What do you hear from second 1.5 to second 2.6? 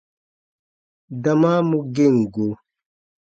mu gem go.